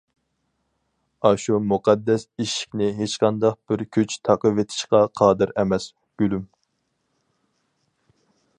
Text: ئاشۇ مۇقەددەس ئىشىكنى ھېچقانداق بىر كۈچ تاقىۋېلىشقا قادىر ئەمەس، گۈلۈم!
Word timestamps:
ئاشۇ 1.27 1.59
مۇقەددەس 1.73 2.25
ئىشىكنى 2.43 2.87
ھېچقانداق 3.01 3.59
بىر 3.73 3.83
كۈچ 3.97 4.17
تاقىۋېلىشقا 4.29 5.03
قادىر 5.21 5.53
ئەمەس، 5.63 5.87
گۈلۈم! 6.23 6.49